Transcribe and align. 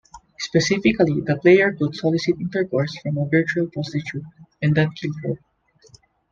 Specifically, 0.39 1.21
the 1.21 1.37
player 1.39 1.73
could 1.73 1.93
solicit 1.95 2.35
intercourse 2.39 2.97
from 3.03 3.19
a 3.19 3.29
virtual 3.29 3.67
prostitute, 3.67 4.23
and 4.59 4.73
then 4.73 4.89
kill 4.99 5.11
her. 5.25 5.35